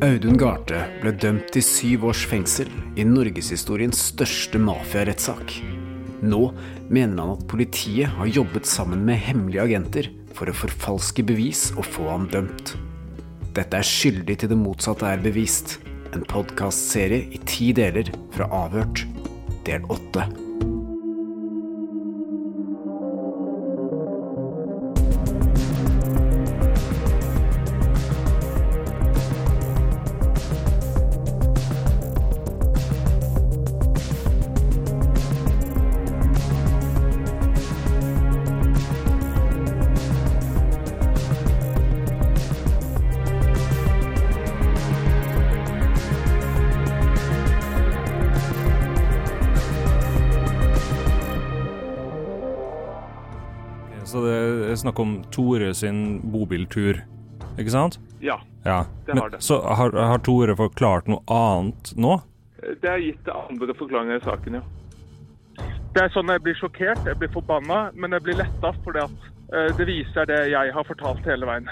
[0.00, 5.52] Audun Garthe ble dømt til syv års fengsel i norgeshistoriens største mafiarettssak.
[6.24, 6.38] Nå
[6.88, 11.84] mener han at politiet har jobbet sammen med hemmelige agenter for å forfalske bevis og
[11.84, 12.78] få ham dømt.
[13.52, 15.76] Dette er skyldig til det motsatte er bevist.
[16.16, 19.04] En podkastserie i ti deler fra Avhørt,
[19.68, 20.24] del åtte.
[54.90, 57.04] Snakk om Tore sin bobiltur,
[57.56, 58.00] ikke sant?
[58.20, 58.84] Ja, Ja.
[59.06, 59.40] Det har det.
[59.40, 62.18] Så har, har Tore forklart noe annet nå?
[62.82, 64.64] det er gitt andre forklaringer i saken, ja.
[65.94, 69.24] Det er sånn jeg blir sjokkert, jeg blir forbanna, men jeg blir letta fordi at
[69.50, 71.70] eh, det viser det jeg har fortalt hele veien.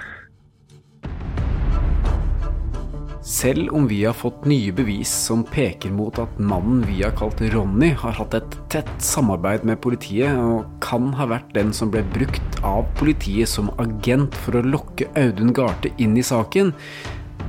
[3.29, 7.43] Selv om vi har fått nye bevis som peker mot at mannen vi har kalt
[7.53, 12.03] Ronny, har hatt et tett samarbeid med politiet og kan ha vært den som ble
[12.15, 16.73] brukt av politiet som agent for å lokke Audun Garthe inn i saken,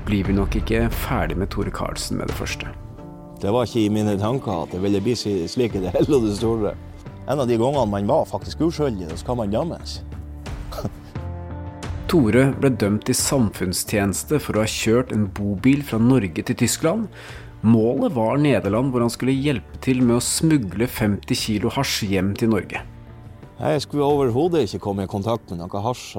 [0.05, 2.69] blir vi nok ikke ferdig med Tore Karlsen med det første.
[3.39, 6.25] Det var ikke i mine tanker at det ville bli slik i det hele og
[6.27, 6.73] det store.
[7.29, 9.99] En av de gangene man var faktisk uskyldig, så skal man dømmes.
[12.09, 17.07] Tore ble dømt til samfunnstjeneste for å ha kjørt en bobil fra Norge til Tyskland.
[17.61, 22.33] Målet var Nederland, hvor han skulle hjelpe til med å smugle 50 kilo hasj hjem
[22.39, 22.81] til Norge.
[23.59, 26.13] Jeg skulle overhodet ikke komme i kontakt med noe hasj.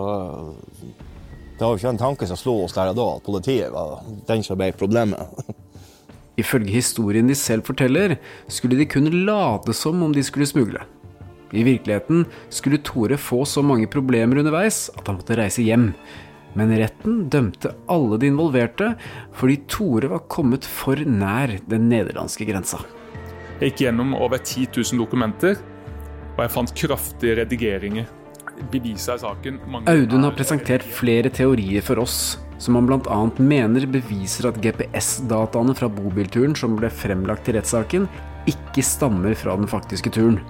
[1.57, 4.03] Det var jo ikke en tanke som slo oss der og da, at politiet var
[4.29, 5.41] den som ble problemet.
[6.41, 10.85] Ifølge historien de selv forteller, skulle de kun late som om de skulle smugle.
[11.53, 15.91] I virkeligheten skulle Tore få så mange problemer underveis at han måtte reise hjem.
[16.59, 18.93] Men retten dømte alle de involverte
[19.39, 22.85] fordi Tore var kommet for nær den nederlandske grensa.
[23.61, 25.59] Jeg gikk gjennom over 10 000 dokumenter,
[26.41, 28.07] og jeg fant kraftige redigeringer.
[28.73, 33.19] Beviset i saken mange Audun har er- presentert flere teorier for oss, som han bl.a.
[33.39, 38.09] mener beviser at GPS-dataene fra bobilturen som ble fremlagt til rettssaken,
[38.49, 40.41] ikke stammer fra den faktiske turen.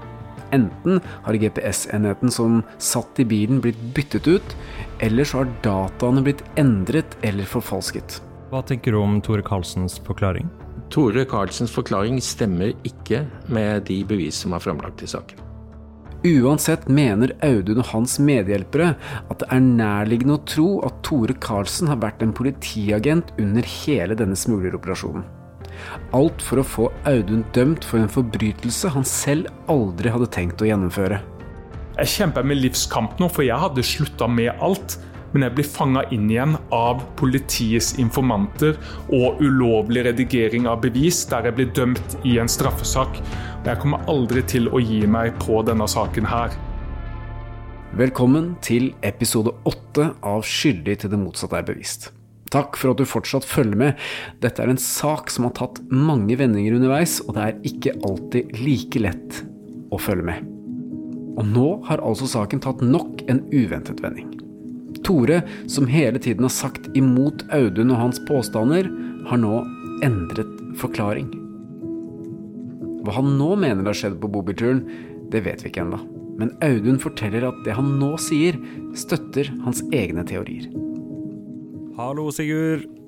[0.54, 4.56] Enten har GPS-enheten som satt i bilen blitt byttet ut,
[5.00, 8.20] eller så har dataene blitt endret eller forfalsket.
[8.50, 10.50] Hva tenker du om Tore Karlsens forklaring?
[10.90, 15.49] Tore Karlsens forklaring stemmer ikke med de bevis som er fremlagt i saken.
[16.20, 18.90] Uansett mener Audun og hans medhjelpere
[19.32, 24.18] at det er nærliggende å tro at Tore Karlsen har vært en politiagent under hele
[24.18, 25.24] denne smugleroperasjonen.
[26.12, 30.68] Alt for å få Audun dømt for en forbrytelse han selv aldri hadde tenkt å
[30.68, 31.22] gjennomføre.
[31.96, 34.98] Jeg kjemper med livskamp nå, for jeg hadde slutta med alt.
[35.32, 38.78] Men jeg blir fanga inn igjen av politiets informanter
[39.14, 43.20] og ulovlig redigering av bevis, der jeg blir dømt i en straffesak.
[43.60, 46.56] Og jeg kommer aldri til å gi meg på denne saken her.
[47.98, 52.10] Velkommen til episode åtte av Skyldig til det motsatte er bevist.
[52.50, 54.04] Takk for at du fortsatt følger med.
[54.42, 58.54] Dette er en sak som har tatt mange vendinger underveis, og det er ikke alltid
[58.58, 59.42] like lett
[59.94, 60.50] å følge med.
[61.38, 64.49] Og nå har altså saken tatt nok en uventet vending.
[65.06, 65.40] Tore,
[65.70, 68.90] som hele tiden har sagt imot Audun og hans påstander,
[69.30, 69.62] har nå
[70.04, 71.30] endret forklaring.
[73.04, 74.84] Hva han nå mener har skjedd på bobilturen,
[75.32, 76.00] det vet vi ikke ennå.
[76.40, 78.56] Men Audun forteller at det han nå sier,
[78.96, 80.68] støtter hans egne teorier.
[81.96, 82.99] Hallo, Sigurd.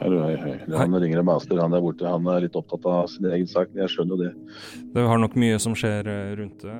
[0.00, 0.54] Hallo, hei, hei.
[0.78, 2.06] Han ringer en master, han der borte.
[2.08, 3.68] Han er litt opptatt av sin egen sak.
[3.76, 4.30] Jeg skjønner jo det.
[4.94, 6.76] Det har nok mye som skjer eh, rundt det.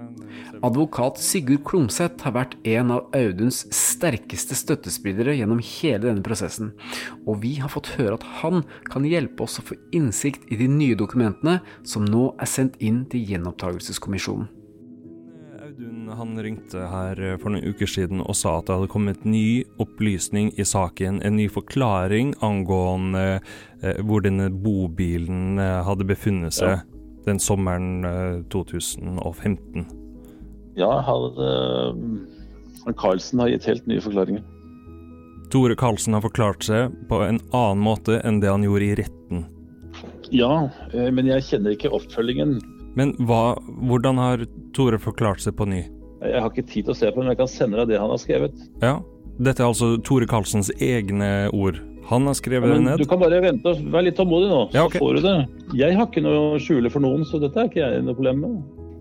[0.64, 6.72] Advokat Sigurd Klomsæt har vært en av Auduns sterkeste støttespillere gjennom hele denne prosessen,
[7.26, 10.70] og vi har fått høre at han kan hjelpe oss å få innsikt i de
[10.72, 14.49] nye dokumentene som nå er sendt inn til Gjenopptakelseskommisjonen.
[15.81, 19.23] Audun han ringte her eh, for noen uker siden og sa at det hadde kommet
[19.25, 23.41] ny opplysning i saken, en ny forklaring angående
[23.81, 26.82] eh, hvor denne bobilen eh, hadde befunnet seg
[27.25, 29.87] den sommeren eh, 2015.
[30.77, 34.44] Ja, eh, Carlsen har gitt helt nye forklaringer.
[35.50, 39.49] Tore Karlsen har forklart seg på en annen måte enn det han gjorde i retten.
[40.29, 42.61] Ja, men jeg kjenner ikke oppfølgingen.
[42.98, 43.54] Men hva,
[43.87, 44.44] hvordan har
[44.76, 45.84] Tore forklart seg på ny?
[46.20, 48.00] Jeg har ikke tid til å se på det, men jeg kan sende deg det
[48.00, 48.64] han har skrevet.
[48.82, 48.98] Ja,
[49.40, 51.78] dette er altså Tore Karlsens egne ord.
[52.10, 52.98] Han har skrevet Men ned.
[52.98, 54.98] du kan bare vente og være litt tålmodig nå, så okay.
[54.98, 55.37] så får du det.
[55.78, 58.42] Jeg har ikke noe å skjule for noen, så dette er ikke jeg noe problem
[58.42, 58.58] med.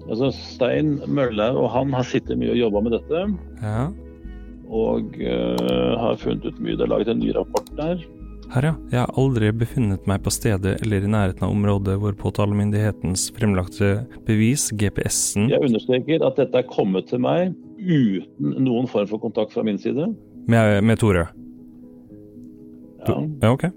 [0.09, 3.25] Altså, Stein Møllaug og han har sittet mye og jobba med dette,
[3.63, 3.89] Ja.
[4.69, 6.77] og uh, har funnet ut mye.
[6.77, 8.05] Det er laget en ny rapport der.
[8.49, 8.73] Her, ja.
[8.89, 13.91] Jeg har aldri befunnet meg på stedet eller i nærheten av området hvor påtalemyndighetens fremlagte
[14.25, 19.53] bevis, GPS-en, Jeg understreker at dette er kommet til meg uten noen form for kontakt
[19.53, 20.09] fra min side.
[20.49, 21.27] med, med Tore.
[23.07, 23.21] Ja.
[23.41, 23.69] Ja, ok.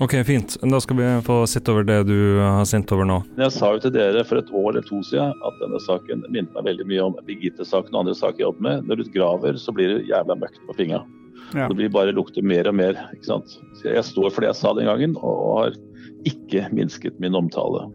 [0.00, 0.56] Ok, fint.
[0.62, 3.20] Da skal vi få sitte over det du har sendt over nå.
[3.38, 6.50] Jeg sa jo til dere for et år eller to siden at denne saken minnet
[6.56, 8.88] meg veldig mye om Birgitte-saken og andre saker jeg jobber med.
[8.88, 11.04] Når du graver, så blir det jævla møkt på fingra.
[11.54, 11.68] Ja.
[11.70, 12.98] Det blir bare lukter mer og mer.
[13.14, 13.58] ikke sant?
[13.80, 15.76] Så jeg står for det jeg sa den gangen, og har
[16.24, 17.86] ikke minsket min omtale.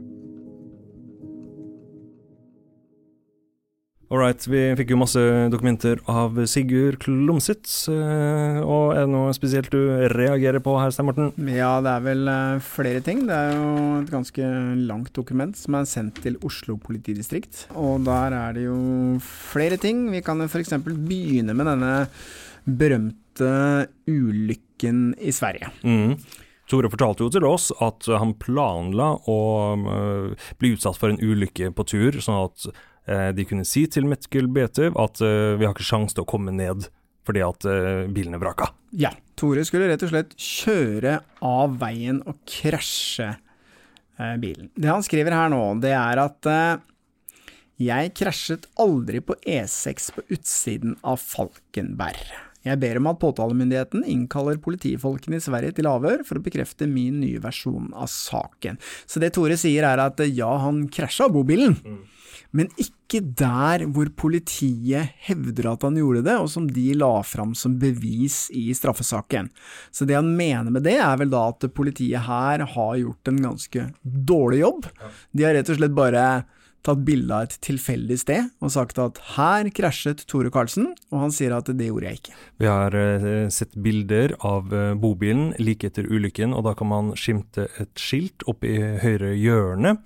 [4.11, 5.21] All right, vi fikk jo masse
[5.53, 7.83] dokumenter av Sigurd Klomsitz.
[7.93, 9.77] eh, Og er det noe spesielt du
[10.09, 11.29] reagerer på her, Stein Morten?
[11.45, 13.27] Ja, det er vel eh, flere ting.
[13.29, 14.41] Det er jo et ganske
[14.89, 17.67] langt dokument som er sendt til Oslo politidistrikt.
[17.77, 18.79] Og der er det jo
[19.21, 20.07] flere ting.
[20.09, 20.73] Vi kan f.eks.
[20.89, 22.07] begynne med denne
[22.65, 23.28] berømte
[24.09, 25.71] ulykken i Sverige.
[25.83, 26.17] Mm.
[26.69, 29.39] Tore fortalte jo til oss at han planla å
[29.73, 34.05] øh, bli utsatt for en ulykke på tur, sånn at øh, de kunne si til
[34.09, 36.91] Metkel Betev at øh, vi har ikke sjanse til å komme ned
[37.29, 38.71] fordi at bilene bilen vraka.
[38.97, 44.71] Ja, Tore skulle rett og slett kjøre av veien og krasje eh, bilen.
[44.75, 46.81] Det han skriver her nå, det er at eh,
[47.79, 52.33] jeg krasjet aldri på E6 på utsiden av Falkenberg.
[52.67, 57.21] Jeg ber om at påtalemyndigheten innkaller politifolkene i Sverige til avhør for å bekrefte min
[57.23, 58.79] nye versjon av saken.
[59.07, 61.77] Så det Tore sier er at ja, han krasja bobilen,
[62.51, 67.55] men ikke der hvor politiet hevder at han gjorde det, og som de la fram
[67.57, 69.51] som bevis i straffesaken.
[69.93, 73.43] Så det han mener med det, er vel da at politiet her har gjort en
[73.49, 74.89] ganske dårlig jobb.
[75.31, 76.25] De har rett og slett bare
[76.85, 81.33] tatt bilde av et tilfeldig sted og sagt at her krasjet Tore Karlsen, og han
[81.35, 82.35] sier at det gjorde jeg ikke.
[82.61, 87.11] Vi har øh, sett bilder av øh, bobilen like etter ulykken, og da kan man
[87.19, 89.97] skimte et skilt oppe i høyre hjørne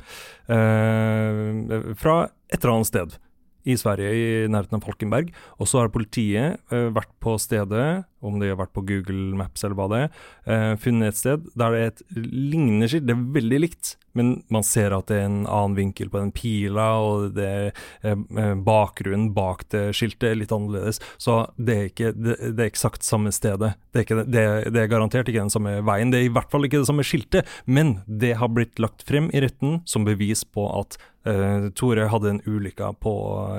[0.52, 2.18] eh, fra
[2.50, 3.20] et eller annet sted.
[3.64, 5.30] I Sverige, i nærheten av Falkenberg.
[5.56, 9.64] Og så har politiet eh, vært på stedet, om de har vært på Google Maps
[9.64, 13.06] eller hva det er, eh, funnet et sted der det er et lignende skilt.
[13.08, 16.34] Det er veldig likt, men man ser at det er en annen vinkel på den
[16.36, 17.70] pila, og det er
[18.06, 21.02] eh, bakgrunnen bak det skiltet er litt annerledes.
[21.22, 23.74] Så det er ikke det, det er eksakt samme stedet.
[23.92, 26.14] Det er, ikke, det, det er garantert ikke den samme veien.
[26.14, 29.32] Det er i hvert fall ikke det samme skiltet, men det har blitt lagt frem
[29.34, 30.98] i retten som bevis på at
[31.30, 33.14] eh, Tore hadde en ulykke på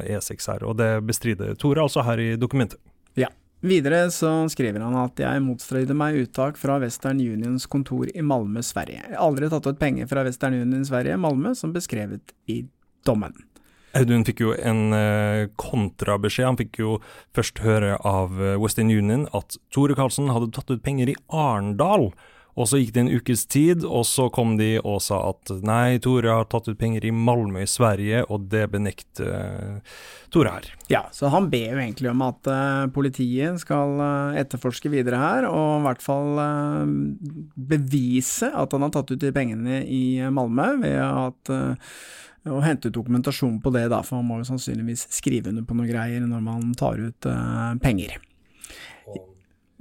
[0.06, 2.80] E6 her, og det bestrider Tore altså her i dokumentet.
[3.18, 3.30] Ja.
[3.64, 8.60] Videre så skriver han at jeg motstridde meg uttak fra Western Unions kontor i Malmö,
[8.60, 9.00] Sverige.
[9.00, 12.60] Jeg har aldri tatt ut penger fra Western Union Sverige, Malmö, som beskrevet i
[13.08, 13.32] dommen.
[13.94, 16.48] Audun fikk jo en eh, kontrabeskjed.
[16.50, 16.98] Han fikk jo
[17.36, 22.10] først høre av eh, Western Union at Tore Karlsen hadde tatt ut penger i Arendal.
[22.54, 25.98] Og så gikk det en ukes tid, og så kom de og sa at nei,
[26.02, 29.94] Tore har tatt ut penger i Malmö i Sverige, og det benekter eh,
[30.34, 30.68] Tore her.
[30.90, 35.48] Ja, så han ber jo egentlig om at uh, politiet skal uh, etterforske videre her,
[35.50, 36.84] og i hvert fall uh,
[37.74, 41.54] bevise at han har tatt ut de pengene i Malmö ved at
[42.44, 45.78] å hente ut dokumentasjon på det, da, for man må jo sannsynligvis skrive under på
[45.78, 47.28] noe greier når man tar ut
[47.80, 48.18] penger.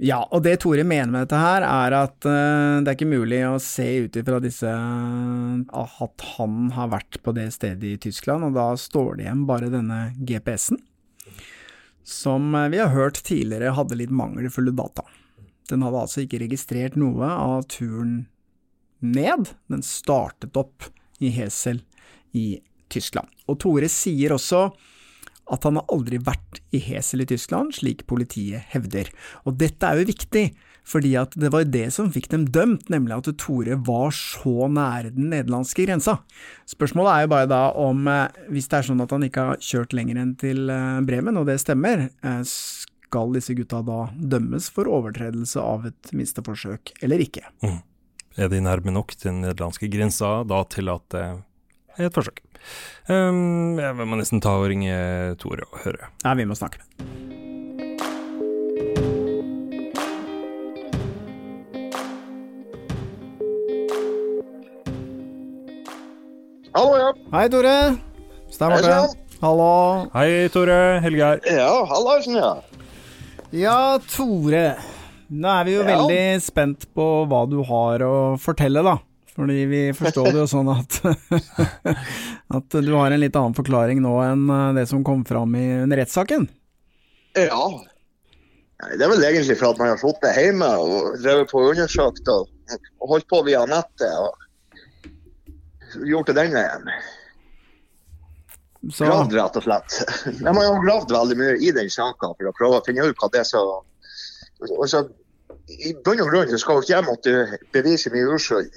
[0.02, 3.38] Ja, og det Tore mener med dette her, er at uh, det er ikke mulig
[3.46, 8.48] å se ut ifra disse uh, at han har vært på det stedet i Tyskland,
[8.48, 10.80] og da står det igjen bare denne GPS-en,
[12.02, 15.06] som uh, vi har hørt tidligere hadde litt mangelfulle data.
[15.70, 18.24] Den hadde altså ikke registrert noe av turen
[18.98, 20.90] ned, den startet opp
[21.22, 21.84] i Hesel
[22.34, 22.58] i
[22.90, 23.30] Tyskland.
[23.46, 24.66] Og Tore sier også
[25.52, 29.10] at han har aldri vært i Hesel i Tyskland, slik politiet hevder.
[29.44, 30.44] Og dette er jo viktig,
[30.84, 35.14] fordi at det var det som fikk dem dømt, nemlig at Tore var så nære
[35.16, 36.18] den nederlandske grensa.
[36.68, 39.64] Spørsmålet er jo bare da om, eh, hvis det er sånn at han ikke har
[39.64, 44.68] kjørt lenger enn til eh, Bremen, og det stemmer, eh, skal disse gutta da dømmes
[44.74, 47.46] for overtredelse av et minsteforsøk, eller ikke?
[48.36, 51.26] Er de nærme nok til den nederlandske grensa da til at det
[52.02, 52.42] er et forsøk?
[53.08, 54.94] Um, jeg må nesten ta og ringe
[55.42, 56.08] Tore og høre.
[56.24, 58.14] Nei, vi må snakke med
[66.74, 67.10] Hallo, ja.
[67.34, 67.74] Hei, Tore.
[68.50, 68.90] Stein Hei, Morten.
[68.90, 69.38] sann.
[69.44, 69.70] Hallo.
[70.14, 70.78] Hei, Tore.
[71.04, 71.40] Helge her.
[71.58, 72.52] Ja, hallaisen, ja.
[73.54, 73.78] Ja,
[74.10, 74.66] Tore.
[75.30, 75.88] Nå er vi jo Ja.
[75.96, 78.98] veldig spent på hva du har å fortelle, da.
[79.34, 81.00] Fordi vi forstår det jo sånn at
[82.56, 85.64] At du har en litt annen forklaring nå enn eh, det som kom fram i
[85.82, 86.46] under rettssaken.
[87.34, 87.64] Ja.
[88.84, 92.30] Det er vel egentlig for at man har sittet hjemme og drevet på og undersøkt
[92.30, 92.50] og,
[93.00, 96.90] og holdt på via nettet og gjort det den veien.
[98.92, 99.98] Så Gravd, rett og slett.
[100.44, 103.30] Man har gravd veldig mye i den saka for å prøve å finne ut hva
[103.32, 105.12] det er som
[105.88, 108.74] I bunn og grunn så skal ikke jeg måtte bevise min uskyld.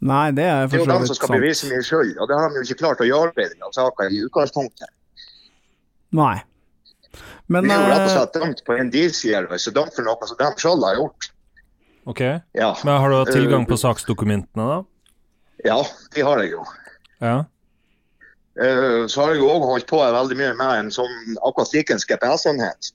[0.00, 1.40] Nei, det er Det er jo så dem som skal sant.
[1.40, 4.06] bevise min skyld, og det har de jo ikke klart å gjøre bedre av saka
[4.06, 4.92] i utgangspunktet.
[6.14, 6.36] Nei.
[7.48, 10.28] Men Vi er jo rett og eh, slett dømt på en dealsiervelse, dømt for noe
[10.30, 11.30] som de sjøl har gjort.
[12.08, 12.20] Ok.
[12.54, 12.70] Ja.
[12.84, 14.78] Men har du hatt tilgang på saksdokumentene, da?
[15.66, 15.80] ja,
[16.14, 16.62] de har jeg jo.
[17.20, 17.38] Ja.
[18.60, 21.10] Eh, Så har jeg jo òg holdt på veldig mye med en sånn
[21.42, 22.92] akkurat likens GPS-enhet.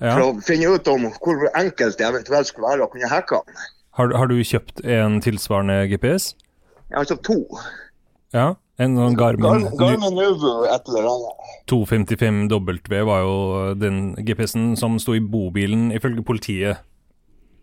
[0.00, 3.60] For å finne ut om hvor enkelt det eventuelt skulle være å kunne hacke den.
[3.94, 6.32] Har, har du kjøpt en tilsvarende GPS?
[6.90, 7.38] Jeg har kjøpt to.
[8.34, 8.52] Ja.
[8.82, 11.50] En sånn Garmin Garmin Nuvo et eller annet.
[11.70, 13.36] 255W var jo
[13.78, 16.82] den GPS-en som sto i bobilen, ifølge politiet.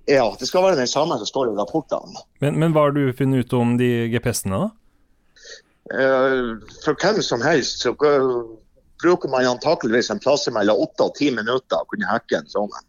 [0.07, 2.23] Ja, det skal være den samme som står i rapportene.
[2.41, 4.71] Men, men hva har du funnet ut om de GPS-ene, da?
[5.91, 8.55] Uh, For hvem som helst så uh,
[9.03, 12.71] bruker man antakeligvis en plass mellom åtte og ti minutter å kunne hacke en sånn.
[12.71, 12.87] en.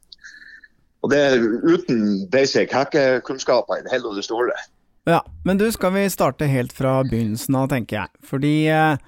[1.03, 4.55] Og det er uten basic hackekunnskaper i det hele og det store.
[5.09, 8.21] Ja, men du, skal vi starte helt fra begynnelsen av, tenker jeg.
[8.23, 9.01] Fordi eh,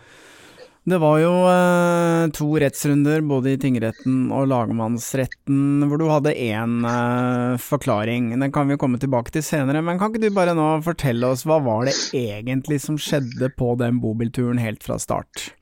[0.90, 6.82] det var jo eh, to rettsrunder, både i tingretten og lagmannsretten, hvor du hadde én
[6.90, 8.32] eh, forklaring.
[8.34, 11.46] Den kan vi komme tilbake til senere, men kan ikke du bare nå fortelle oss
[11.46, 15.52] hva var det egentlig som skjedde på den bobilturen helt fra start?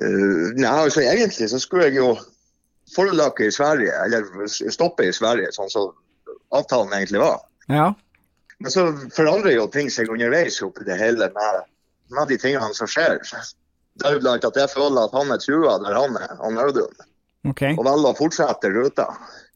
[0.00, 2.14] Uh, nei, altså Egentlig så skulle jeg jo
[2.94, 4.26] forelake i Sverige, eller
[4.70, 5.90] stoppe i Sverige, sånn som
[6.52, 7.40] avtalen egentlig var.
[7.68, 7.92] Ja,
[8.62, 8.84] Men så
[9.16, 11.62] forandrer jo ting seg underveis oppi det hele med,
[12.14, 13.18] med de tingene som skjer.
[14.02, 16.92] Deriblant at jeg føler at han er trua der han er, han Audun,
[17.42, 17.72] Okay.
[17.74, 19.08] og velger å fortsette ruta.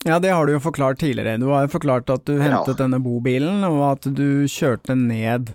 [0.05, 1.37] Ja, det har du jo forklart tidligere.
[1.39, 2.81] Du har jo forklart at du hentet Ja.
[2.83, 5.53] denne bobilen, og at du kjørte ned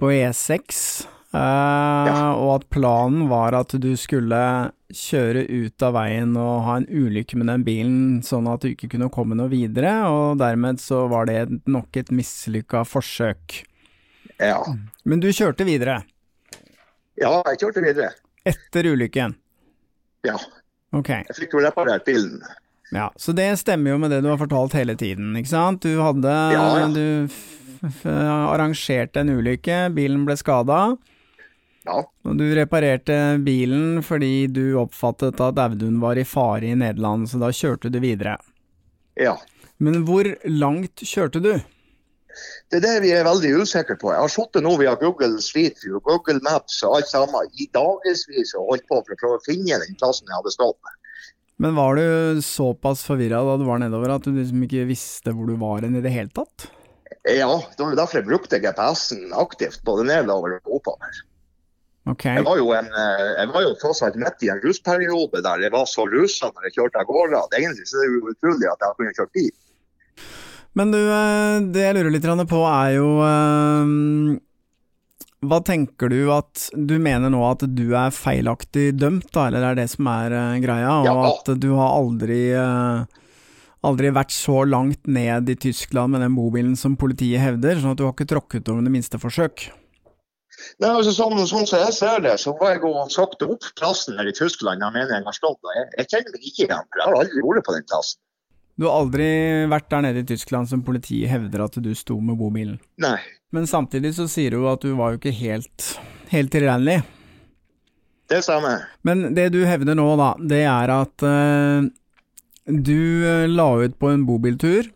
[0.00, 1.06] på E6.
[1.32, 6.86] eh, Og at planen var at du skulle kjøre ut av veien og ha en
[6.86, 11.04] ulykke med den bilen, sånn at du ikke kunne komme noe videre, og dermed så
[11.10, 13.62] var det nok et mislykka forsøk.
[14.38, 14.60] Ja.
[15.04, 16.02] Men du kjørte videre,
[17.16, 18.10] ja, jeg kjørte videre.
[18.44, 19.34] etter ulykken.
[20.28, 20.36] Ja.
[20.92, 21.08] Ok.
[21.08, 22.42] Jeg fikk jo reparert bilen.
[22.94, 25.82] Ja, så det stemmer jo med det du har fortalt hele tiden, ikke sant?
[25.82, 26.88] Du hadde Ja, ja.
[26.92, 27.28] Du
[28.06, 30.96] arrangerte en ulykke, bilen ble skada,
[31.86, 32.00] Ja.
[32.34, 37.52] du reparerte bilen fordi du oppfattet at Audun var i fare i Nederland, så da
[37.54, 38.38] kjørte du videre.
[39.16, 39.36] ja.
[39.78, 41.50] Men hvor langt kjørte du?
[42.70, 44.08] Det er det vi er veldig usikre på.
[44.12, 48.54] Jeg har sittet nå via Google Street View, Google Maps og alt sammen i dagevis
[48.56, 50.78] og holdt på for å prøve å finne den plassen jeg hadde stått.
[50.80, 50.96] med.
[51.64, 55.48] Men var du såpass forvirra da du var nedover at du liksom ikke visste hvor
[55.48, 56.68] du var hen i det hele tatt?
[57.26, 61.22] Ja, det var derfor jeg brukte GPS-en aktivt, både nedover og oppover.
[62.06, 62.24] Ok.
[62.28, 65.64] Jeg var jo, en, eh, jeg var jo tross alt midt i en rusperiode der
[65.64, 68.68] jeg var så rusa når jeg kjørte av gårde at egentlig så er det utrolig
[68.70, 69.54] at jeg kunne kjørt bil.
[70.78, 73.90] Men du, eh, det jeg lurer litt på er jo eh,
[75.46, 79.70] Hva tenker du at Du mener nå at du er feilaktig dømt, da, eller det
[79.72, 81.00] er det som er greia?
[81.00, 81.30] Og Ja.
[81.32, 82.40] at du har aldri
[83.86, 88.00] Aldri vært så langt ned i Tyskland med den bobilen som politiet hevder, sånn at
[88.00, 89.68] du har ikke tråkket over det minste forsøk?
[90.82, 94.18] Nei, altså, sånn, sånn som jeg ser det, så var jeg og sakte opp plassen
[94.20, 95.58] her i Tyskland jeg mener jeg har stått.
[95.64, 95.80] der.
[95.80, 98.22] Jeg, jeg kjenner meg ikke igjen, for jeg har aldri vært på den plassen.
[98.76, 99.26] Du har aldri
[99.72, 102.76] vært der nede i Tyskland som politiet hevder at du sto med bobilen.
[103.00, 103.16] Nei.
[103.56, 105.92] Men samtidig så sier du at du var jo ikke helt,
[106.28, 106.98] helt tilregnelig.
[108.28, 108.84] Det stemmer.
[109.06, 111.86] Men det du hevder nå, da, det er at uh,
[112.66, 114.90] du eh, la ut på en bobiltur.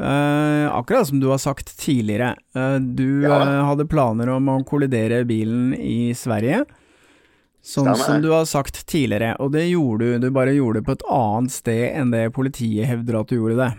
[0.00, 2.34] Eh, akkurat som du har sagt tidligere.
[2.56, 3.38] Uh, du Ja.
[3.42, 6.64] uh, hadde planer om å kollidere bilen i Sverige.
[7.64, 8.04] Sånn Stemmer.
[8.04, 10.18] som du har sagt tidligere, og det gjorde du.
[10.18, 13.56] Du bare gjorde det på et annet sted enn det politiet hevder at du gjorde
[13.56, 13.70] det.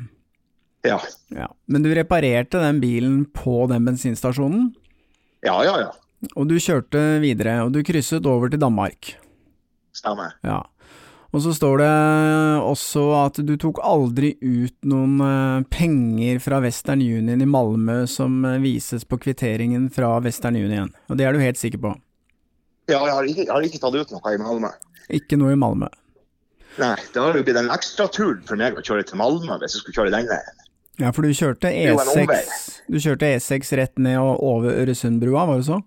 [0.89, 0.99] Ja.
[1.29, 1.47] Ja.
[1.67, 4.73] Men du reparerte den bilen på den bensinstasjonen,
[5.45, 5.91] Ja, ja, ja.
[6.35, 9.15] og du kjørte videre, og du krysset over til Danmark.
[9.93, 10.33] Stemmer.
[10.43, 10.63] Ja.
[11.35, 11.87] Og så står det
[12.63, 18.37] også at du tok aldri ut noen eh, penger fra Western Union i Malmö som
[18.47, 21.91] eh, vises på kvitteringen fra Western Union, og det er du helt sikker på?
[22.87, 24.71] Ja, jeg har ikke, jeg har ikke tatt ut noe i Malmö.
[25.19, 25.89] Ikke noe i Malmö.
[26.79, 29.83] Nei, det har jo blitt en ekstratur for meg å kjøre til Malmö hvis jeg
[29.83, 30.61] skulle kjøre den veien.
[31.03, 32.39] Ja, for du kjørte er jo en omvei.
[32.39, 35.81] E6 Du kjørte E6 rett ned og over Øresundbrua, var det så?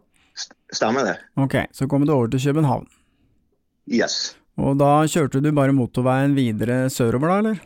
[0.76, 1.16] Stemmer det?
[1.40, 2.84] Ok, så kommer du over til København.
[3.88, 4.36] Yes.
[4.58, 7.60] Og da kjørte du bare motorveien videre sørover, da, eller?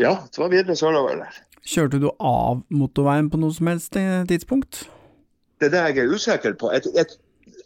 [0.00, 1.40] Ja, det var videre sørover der.
[1.70, 4.86] Kjørte du av motorveien på noe som helst eh, tidspunkt?
[5.60, 6.70] Det er det jeg er usikker på.
[6.74, 7.18] Jeg, jeg,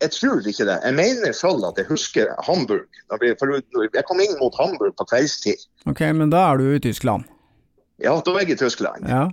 [0.02, 0.76] jeg tror ikke det.
[0.82, 2.88] Jeg mener selv at jeg husker Hamburg.
[3.22, 5.64] Jeg kom inn mot Hamburg på kveldstid.
[5.88, 7.24] Ok, men da er du i Tyskland?
[8.02, 9.06] Ja, da er jeg i Tyskland.
[9.08, 9.28] Ja.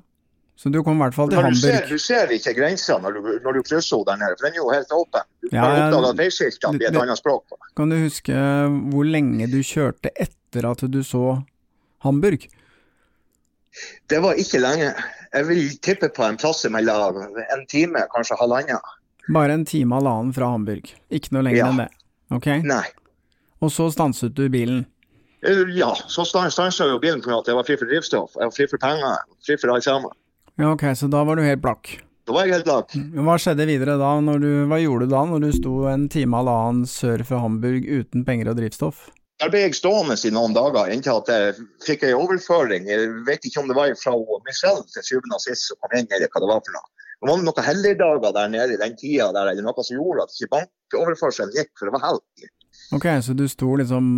[0.62, 1.90] Så du kom i hvert fall til Men du ser, Hamburg?
[1.90, 4.62] du ser ikke grensa når du, når du krysser henne der nede, for den er
[4.62, 5.24] jo helt åpen.
[5.42, 7.58] Du Ja, kan oppdage at veiskiltene blir et annet språk på.
[7.80, 8.36] Kan du huske
[8.94, 11.24] hvor lenge du kjørte etter at du så
[12.06, 12.46] Hamburg?
[14.12, 14.94] Det var ikke lenge.
[15.34, 18.80] Jeg vil tippe på en plass mellom en time, kanskje halvannen.
[19.32, 20.92] Bare en time halvannen fra Hamburg.
[21.10, 21.70] Ikke noe lenger Ja.
[21.72, 21.90] enn det.
[22.32, 22.48] Ok?
[22.64, 22.86] Nei.
[23.62, 24.86] Og så stanset du bilen.
[25.44, 28.68] Eh, Ja, så stansa jo bilen at jeg var fri for drivstoff, jeg var fri
[28.68, 30.12] for penger, fri for alt sammen.
[30.62, 31.96] Ja, ok, så da var du helt blakk.
[32.30, 32.94] Da var jeg helt blakk.
[33.26, 34.12] Hva skjedde videre da?
[34.22, 37.88] Du, hva gjorde du da når du sto en time eller halvannen sør for Hamburg
[37.90, 39.08] uten penger og drivstoff?
[39.42, 42.86] Der ble jeg stående i noen dager inntil at jeg fikk en overføring.
[42.86, 44.14] Jeg vet ikke om det var fra
[44.46, 46.88] Michelle til syvende og sist som kom inn, eller hva det var for noe.
[47.22, 50.38] Det var noen helligdager der nede i den tida der, eller noe som gjorde at
[50.38, 52.48] ikke bankoverførselen gikk, for det var helg.
[52.94, 54.14] Ok, så du sto liksom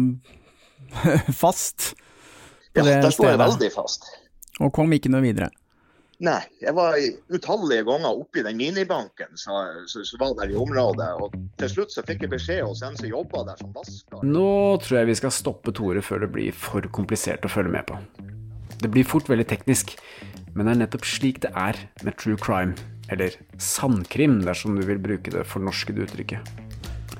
[1.44, 1.94] fast
[2.76, 4.12] på Ja, det der sto jeg veldig fast.
[4.60, 5.48] og kom ikke noe videre?
[6.24, 6.96] Nei, jeg var
[7.36, 9.58] utallige ganger oppe i den minibanken som
[10.22, 11.10] var der i området.
[11.20, 14.24] Og til slutt så fikk jeg beskjed hos en som jobba der som vasker.
[14.24, 14.54] Nå
[14.86, 18.00] tror jeg vi skal stoppe Tore før det blir for komplisert å følge med på.
[18.80, 19.98] Det blir fort veldig teknisk,
[20.56, 22.78] men det er nettopp slik det er med true crime,
[23.12, 26.73] eller sandkrim dersom du vil bruke det fornorskede uttrykket.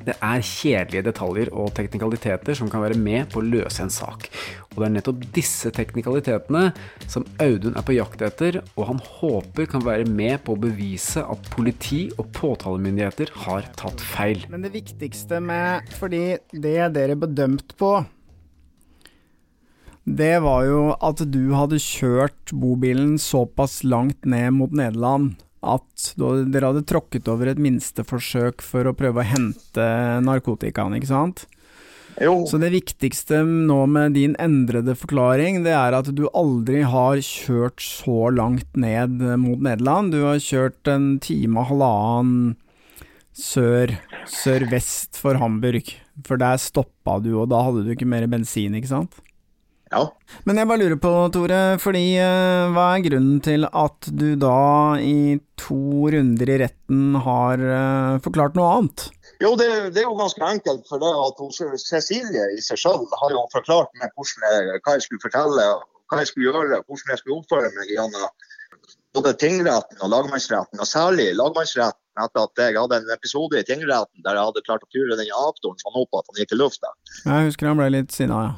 [0.04, 4.28] Det er kjedelige detaljer og teknikaliteter som kan være med på å løse en sak.
[4.74, 6.72] Og det er nettopp disse teknikalitetene
[7.08, 11.24] som Audun er på jakt etter, og han håper kan være med på å bevise
[11.24, 14.44] at politi og påtalemyndigheter har tatt feil.
[14.52, 17.96] Men det viktigste med Fordi det dere ble dømt på,
[20.04, 26.70] det var jo at du hadde kjørt bobilen såpass langt ned mot Nederland at dere
[26.70, 29.90] hadde tråkket over et minsteforsøk for å prøve å hente
[30.26, 31.46] narkotikaen, ikke sant?
[32.22, 37.18] Jo, Så det viktigste nå med din endrede forklaring, det er at du aldri har
[37.26, 40.14] kjørt så langt ned mot Nederland.
[40.14, 42.54] Du har kjørt en time og halvannen
[43.34, 43.96] sør,
[44.30, 45.90] sørvest for Hamburg.
[46.28, 49.18] For der stoppa du, og da hadde du ikke mer bensin, ikke sant?
[49.94, 50.04] Ja.
[50.48, 55.00] Men jeg bare lurer på, Tore, fordi eh, hva er grunnen til at du da
[55.00, 59.08] i to runder i retten har eh, forklart noe annet?
[59.44, 60.86] Jo, det, det er jo ganske enkelt.
[60.90, 65.24] For det at Cecilie i seg selv har jo forklart meg hvordan hva jeg skulle
[65.26, 65.68] fortelle,
[66.10, 68.28] hva jeg skulle gjøre, hvordan jeg skulle oppføre meg gjennom
[69.14, 70.82] både tingretten og lagmannsretten.
[70.82, 74.86] Og særlig lagmannsretten etter at jeg hadde en episode i tingretten der jeg hadde klart
[74.86, 76.94] å ture den aktoren sånn opp at han gikk i lufta.
[77.26, 78.54] Jeg husker han ble litt sinna, ja.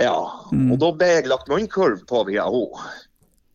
[0.00, 0.16] Ja,
[0.52, 0.72] Mm.
[0.72, 2.90] og da ble jeg lagt munnkurv på via henne.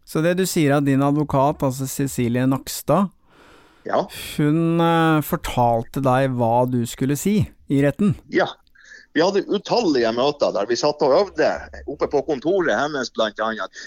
[0.06, 3.10] Så det du sier av din advokat, altså Cecilie Nakstad,
[3.86, 4.06] Ja.
[4.38, 8.16] hun uh, fortalte deg hva du skulle si i retten?
[8.30, 8.48] Ja.
[9.16, 11.48] Vi hadde utallige møter der vi satt og øvde,
[11.88, 13.32] oppe på kontoret hennes bl.a.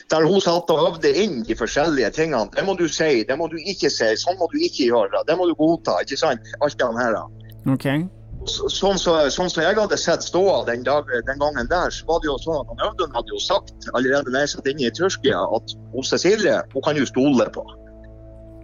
[0.09, 2.49] Der hun satt og øvde inn de forskjellige tingene.
[2.55, 5.21] Det må du si, det må du ikke si, sånn må du ikke gjøre.
[5.29, 6.41] Det må du godta, ikke sant?
[6.65, 7.19] Alt det her.
[7.69, 7.87] Ok.
[8.49, 12.21] Så- Sånn som sånn så jeg hadde sett ståa den, den gangen der, så var
[12.23, 14.91] det jo sånn at han Audun hadde jo sagt allerede da jeg satt inne i
[14.91, 17.65] Tyrkia at hun Cecilie hun kan du stole på.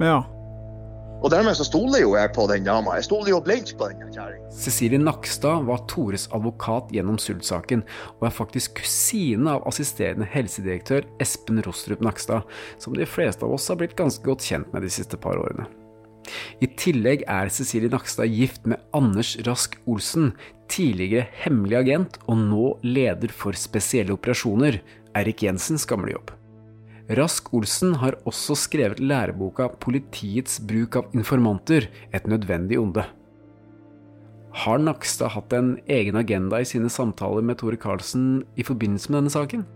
[0.01, 0.23] Ja.
[1.25, 2.97] Og dermed så stoler jo jeg på den dama.
[2.99, 4.51] Jeg stoler jo blindt på den kjerringa.
[4.53, 7.85] Cecilie Nakstad var Tores advokat gjennom Sult-saken,
[8.21, 12.45] og er faktisk kusine av assisterende helsedirektør Espen Rostrup Nakstad,
[12.79, 15.65] som de fleste av oss har blitt ganske godt kjent med de siste par årene.
[16.65, 20.33] I tillegg er Cecilie Nakstad gift med Anders Rask Olsen,
[20.73, 24.81] tidligere hemmelig agent og nå leder for spesielle operasjoner,
[25.15, 26.33] Erik Jensens gamle jobb.
[27.15, 33.05] Rask Olsen har også skrevet læreboka 'Politiets bruk av informanter et nødvendig onde'.
[34.55, 39.19] Har Nakstad hatt en egen agenda i sine samtaler med Tore Karlsen i forbindelse med
[39.19, 39.67] denne saken?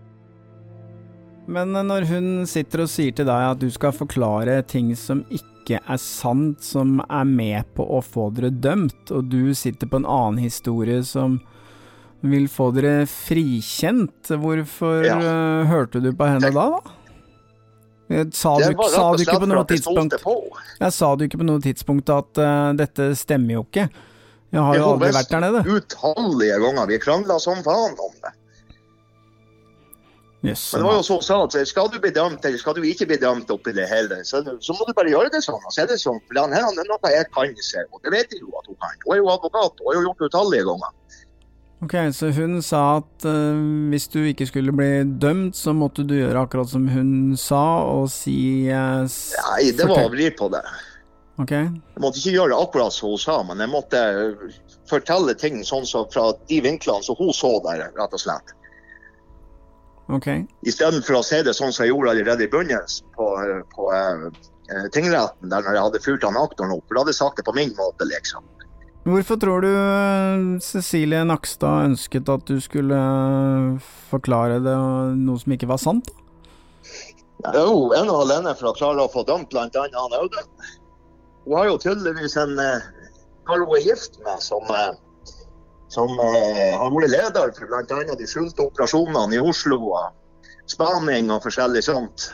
[1.47, 5.23] Men eh, når hun sitter og sier til deg at du skal forklare ting som
[5.33, 9.99] ikke er sant, som er med på å få dere dømt, og du sitter på
[10.01, 11.39] en annen historie som
[12.25, 15.17] vil få dere frikjent, hvorfor Ja.
[15.19, 16.95] eh, hørte du på henne da, da?
[18.09, 20.33] Eh, Sa du, sa du ikke på noe jeg tidspunkt på.
[20.81, 23.85] Jeg sa du ikke på noe tidspunkt at uh, dette stemmer jo ikke?
[24.49, 25.61] Jeg har Jo, aldri vært der nede.
[25.77, 26.87] Utallige ganger.
[26.89, 28.31] Vi krangla som faen om det.
[30.41, 32.85] Yes, Men det var jo så sa at skal du bli dømt eller skal du
[32.87, 35.59] ikke bli dømt oppi det hele, så, så må du bare gjøre det sånn.
[35.67, 36.21] Så er det sånn.
[36.29, 38.77] For den her er noe jeg kan se, og det vet jeg jo at hun
[38.79, 38.95] kan.
[39.03, 40.95] Hun er jo advokat og har jo gjort det utallige ganger.
[41.79, 43.59] Ok, så hun sa at uh,
[43.91, 48.09] hvis du ikke skulle bli dømt, så måtte du gjøre akkurat som hun sa, og
[48.11, 50.63] si uh, Nei, det var å vri på det.
[51.39, 51.53] Ok.
[51.55, 54.01] Jeg måtte ikke gjøre akkurat som hun sa, men jeg måtte
[54.91, 58.55] fortelle ting sånn så fra de vinklene som hun så der, rett og slett.
[60.09, 60.27] Ok.
[60.65, 63.27] Istedenfor å si det sånn som jeg gjorde allerede i begynnelsen på,
[63.75, 64.29] på uh,
[64.93, 66.85] tingretten, der når jeg hadde fulgt han aktoren opp.
[66.87, 68.47] For da hadde jeg sagt det på min måte, liksom.
[69.09, 72.97] Hvorfor tror du uh, Cecilie Nakstad ønsket at du skulle
[74.09, 74.77] forklare det,
[75.21, 76.09] noe som ikke var sant?
[77.39, 79.69] Det er jo en og alene for å klare å få dømt bl.a.
[79.69, 80.49] han Audun.
[81.45, 84.65] Hun har jo tydeligvis en Hva hun er gift med, som
[85.89, 88.15] som uh, har vært leder for bl.a.
[88.17, 92.29] de skjulte operasjonene i Oslo og spaning og forskjellig sånt.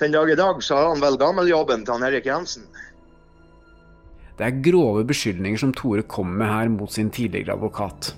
[0.00, 2.66] Den dag i dag så har han vel gammeljobben til han Erik Jensen.
[4.36, 8.10] Det er grove beskyldninger som Tore kommer med her mot sin tidligere advokat.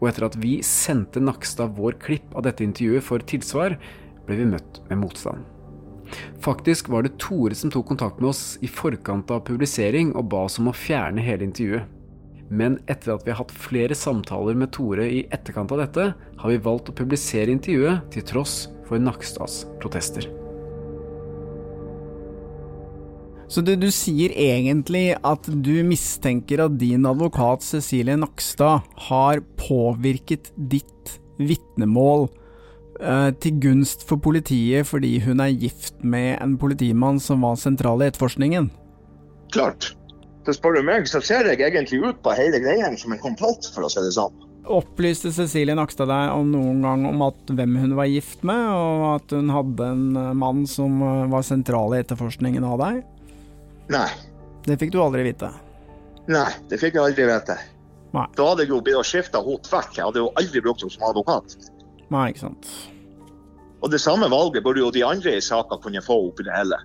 [0.00, 3.76] Og etter at vi sendte Nakstad vår klipp av dette intervjuet for tilsvar,
[4.24, 5.44] ble vi møtt med motstand.
[6.40, 10.46] Faktisk var det Tore som tok kontakt med oss i forkant av publisering og ba
[10.48, 11.97] oss om å fjerne hele intervjuet.
[12.48, 16.52] Men etter at vi har hatt flere samtaler med Tore i etterkant av dette, har
[16.52, 18.58] vi valgt å publisere intervjuet til tross
[18.88, 20.28] for Nakstads protester.
[23.48, 30.50] Så det du sier egentlig at du mistenker at din advokat Cecilie Nakstad har påvirket
[30.56, 32.26] ditt vitnemål
[33.00, 38.04] eh, til gunst for politiet fordi hun er gift med en politimann som var sentral
[38.04, 38.68] i etterforskningen?
[39.54, 39.94] Klart.
[40.48, 43.66] Så spør du meg, så ser jeg egentlig ut på hele greien som en komplott,
[43.74, 44.32] for å si det sånn.
[44.64, 49.04] Opplyste Cecilie Nakstad deg om noen gang om at, hvem hun var gift med, og
[49.10, 53.04] at hun hadde en eh, mann som eh, var sentral i etterforskningen av deg?
[53.92, 54.08] Nei.
[54.64, 55.52] Det fikk du aldri vite?
[56.32, 57.60] Nei, det fikk jeg aldri vite.
[58.16, 58.24] Nei.
[58.40, 60.00] Da hadde jeg jo blitt skifta henne tvert.
[60.00, 61.58] Jeg hadde jo aldri brukt henne som advokat.
[62.08, 62.72] Nei, ikke sant.
[63.84, 66.80] Og det samme valget burde jo de andre i saka kunne få oppi det hele.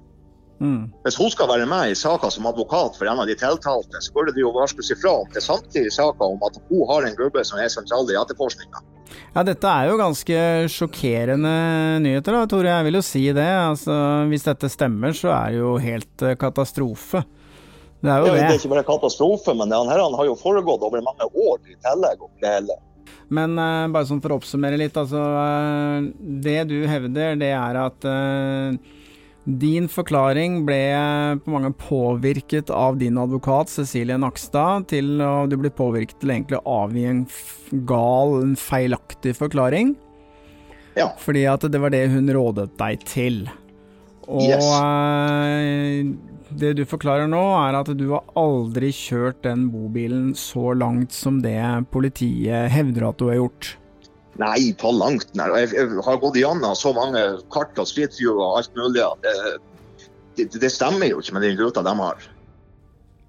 [0.62, 0.88] Mm.
[1.04, 4.14] Hvis hun skal være med i saka som advokat for en av de tiltalte, så
[4.16, 7.44] burde det jo varsles ifra om til samtlige saka om at hun har en gubbe
[7.48, 8.84] som er sentral i etterforskninga.
[9.34, 10.40] Ja, dette er jo ganske
[10.70, 11.54] sjokkerende
[12.04, 12.70] nyheter, da, Tore.
[12.70, 13.50] Jeg vil jo si det.
[13.50, 13.96] Altså,
[14.30, 17.24] hvis dette stemmer, så er det jo helt uh, katastrofe.
[18.04, 18.40] Det er jo det.
[18.40, 21.62] Det er ikke bare katastrofe, men det her han har jo foregått over mange år
[21.66, 22.26] i tillegg.
[22.44, 22.80] det hele.
[23.34, 25.18] Men uh, bare sånn for å oppsummere litt, altså.
[25.18, 26.12] Uh,
[26.46, 28.12] det du hevder, det er at
[29.44, 30.80] din forklaring ble
[31.44, 36.62] på mange påvirket av din advokat Cecilie Nakstad, til å du ble påvirket til egentlig
[36.62, 37.26] å avgi en
[37.90, 39.96] gal, en feilaktig forklaring.
[40.96, 41.10] Ja.
[41.20, 43.44] Fordi at det var det hun rådet deg til.
[44.30, 44.64] Og Yes.
[44.64, 46.06] eh,
[46.54, 51.42] det du forklarer nå, er at du har aldri kjørt den bobilen så langt som
[51.42, 51.60] det
[51.92, 53.76] politiet hevder at du har gjort.
[54.42, 55.54] Nei, på langt nær.
[55.62, 57.22] Jeg, jeg har gått gjennom så mange
[57.54, 59.34] kart og street og alt mulig det,
[60.40, 62.30] det, det stemmer jo ikke med den ruta de har.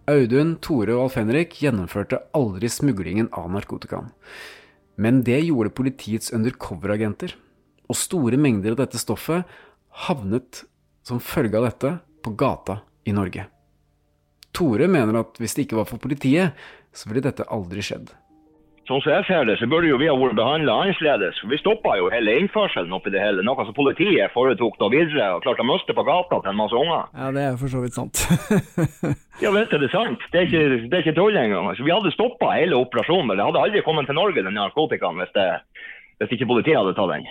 [0.08, 4.10] Audun, Tore og Alf Henrik gjennomførte aldri smuglingen av narkotikaen.
[5.00, 7.34] Men det gjorde politiets undercover-agenter,
[7.88, 9.48] og store mengder av dette stoffet
[10.06, 10.62] havnet
[11.04, 13.46] som følge av dette på gata i Norge.
[14.54, 16.54] Tore mener at hvis det ikke var for politiet,
[16.94, 18.12] så ville dette aldri skjedd.
[18.84, 21.38] Sånn som jeg ser det, så burde jo vi ha vært behandla annerledes.
[21.48, 23.40] Vi stoppa jo hele innførselen oppi det hele.
[23.46, 26.76] Noe som politiet foretok da videre og klarte å miste på gata til en masse
[26.76, 27.06] unger.
[27.16, 28.20] Ja, det er for så vidt sant.
[29.42, 30.20] Ja, vet du, det er sant.
[30.30, 31.66] Det er ikke, det er ikke tull engang.
[31.66, 33.26] Altså, vi hadde stoppa hele operasjonen.
[33.26, 35.48] men Det hadde aldri kommet til Norge, den narkotikaen, hvis, det,
[36.22, 37.26] hvis ikke politiet hadde tatt den.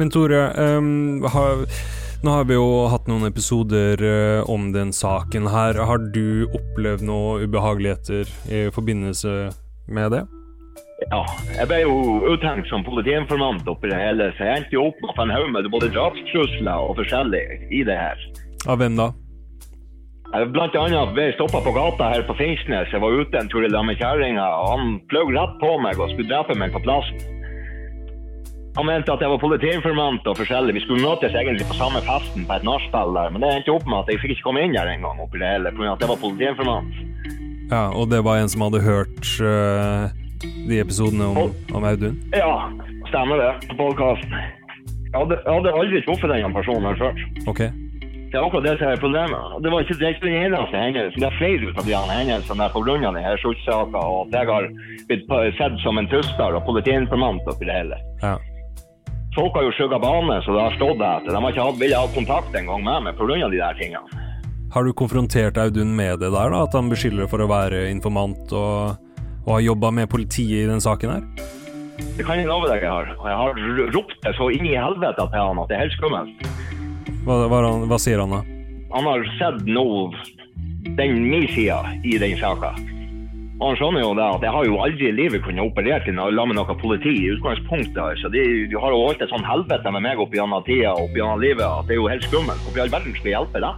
[0.00, 1.66] Men Tore, um, har,
[2.24, 5.78] nå har vi jo hatt noen episoder eh, om den saken her.
[5.88, 9.50] Har du opplevd noen ubehageligheter i forbindelse
[9.88, 10.26] med det?
[11.08, 11.22] Ja,
[11.56, 11.94] jeg ble jo
[12.28, 15.70] uthengt som politiinformant oppi det hele, så jeg endte jo opp med en haug med
[15.72, 18.28] både drapstrusler og forskjellig i det her.
[18.68, 19.08] Av hvem da?
[20.30, 22.92] Blant annet ble jeg stoppa på gata her på Finnsnes.
[22.92, 25.98] Jeg var ute en tur i lag med kjerringa, og han fløy rett på meg
[25.98, 27.39] og skulle drepe meg på plassen.
[28.80, 30.72] Han mente at jeg var politiinformant og forskjellig.
[30.78, 33.84] Vi skulle møtes egentlig på samme festen på et nachspiel der, men det endte opp
[33.84, 35.90] med at jeg fikk ikke komme inn der engang oppi det hele, pga.
[35.92, 37.02] at jeg var politiinformant.
[37.68, 40.08] Ja, og det var en som hadde hørt uh,
[40.70, 42.16] de episodene om, om Audun?
[42.32, 42.72] Ja,
[43.12, 43.52] stemmer det.
[43.68, 44.32] På podkasten.
[44.32, 47.24] Jeg hadde, jeg hadde aldri truffet denne personen her før.
[47.52, 47.62] Ok.
[48.30, 49.56] Det er akkurat det som er problemet.
[49.60, 51.20] Det var ikke det er ikke den eneste hendelsen.
[51.20, 52.96] Det er flere av de hendelsene pga.
[53.04, 54.70] denne Schultz-saka, og at jeg har
[55.10, 58.00] blitt sett som en trussel og politiinformant oppi det hele.
[58.24, 58.38] Ja.
[59.34, 61.30] Folk har jo skygga bane, så det har stått etter.
[61.30, 63.36] De har ikke hatt, villet ha kontakt engang med meg pga.
[63.46, 64.26] de der tingene.
[64.74, 66.62] Har du konfrontert Audun med det der, da?
[66.62, 68.98] At han beskylder for å være informant og,
[69.46, 71.24] og har jobba med politiet i den saken her?
[72.16, 73.10] Det kan jeg love deg jeg har.
[73.10, 76.46] Jeg har ropt det så inn i helvete til han at det er helt skummelt.
[77.26, 78.44] Hva, hva, hva sier han da?
[78.94, 79.86] Han har sett nå
[80.98, 82.72] den min sida i den saka.
[83.60, 86.32] Han skjønner jo det at jeg har jo aldri i livet kunnet operert i noe,
[86.32, 88.16] med noe politi i utgangspunktet.
[88.22, 91.10] Så de, de har jo holdt et sånn helvete med meg opp gjennom tida og
[91.10, 92.62] opp gjennom livet at det er jo helt skummelt.
[92.64, 93.74] Hvorfor i all verden skal jeg hjelpe deg?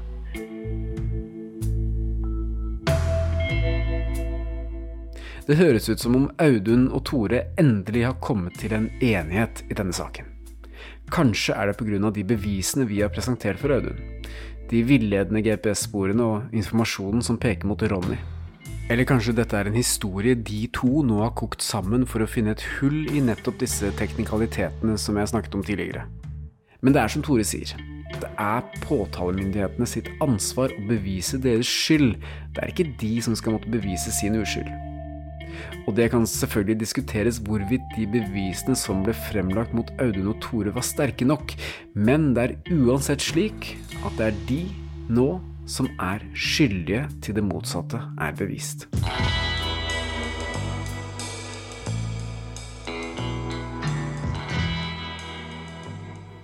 [5.49, 9.75] Det høres ut som om Audun og Tore endelig har kommet til en enighet i
[9.75, 10.29] denne saken.
[11.11, 11.99] Kanskje er det pga.
[12.14, 13.99] de bevisene vi har presentert for Audun.
[14.71, 18.21] De villedende GPS-sporene og informasjonen som peker mot Ronny.
[18.93, 22.53] Eller kanskje dette er en historie de to nå har kokt sammen for å finne
[22.53, 26.03] et hull i nettopp disse teknikalitetene som jeg snakket om tidligere.
[26.85, 27.73] Men det er som Tore sier,
[28.21, 32.19] det er påtalemyndighetene sitt ansvar å bevise deres skyld.
[32.53, 34.69] Det er ikke de som skal måtte bevise sin uskyld.
[35.87, 40.75] Og det kan selvfølgelig diskuteres hvorvidt de bevisene som ble fremlagt mot Audun og Tore
[40.77, 41.57] var sterke nok,
[41.97, 44.61] men det er uansett slik at det er de
[45.17, 45.31] nå
[45.66, 48.88] som er skyldige til det motsatte er bevist.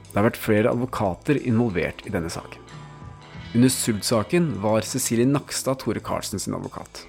[0.09, 2.65] Det har vært flere advokater involvert i denne saken.
[3.55, 7.05] Under Sult-saken var Cecilie Nakstad Tore Karlsen sin advokat.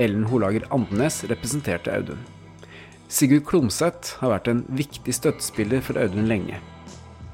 [0.00, 2.20] Ellen Holager Andenes representerte Audun.
[3.10, 6.60] Sigurd Klomsæt har vært en viktig støttespiller for Audun lenge.